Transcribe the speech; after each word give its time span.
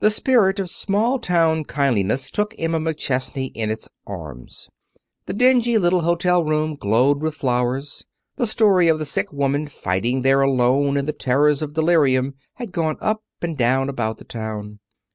The 0.00 0.10
spirit 0.10 0.60
of 0.60 0.68
small 0.68 1.18
town 1.18 1.64
kindliness 1.64 2.30
took 2.30 2.54
Emma 2.58 2.78
McChesney 2.78 3.50
in 3.54 3.70
its 3.70 3.88
arms. 4.06 4.68
The 5.24 5.32
dingy 5.32 5.78
little 5.78 6.02
hotel 6.02 6.44
room 6.44 6.76
glowed 6.76 7.22
with 7.22 7.34
flowers. 7.34 8.04
The 8.36 8.46
story 8.46 8.88
of 8.88 8.98
the 8.98 9.06
sick 9.06 9.32
woman 9.32 9.68
fighting 9.68 10.20
there 10.20 10.42
alone 10.42 10.98
in 10.98 11.06
the 11.06 11.14
terrors 11.14 11.62
of 11.62 11.72
delirium 11.72 12.34
had 12.56 12.72
gone 12.72 12.98
up 13.00 13.22
and 13.40 13.56
down 13.56 13.88
about 13.88 14.18
the 14.18 14.24
town. 14.24 14.80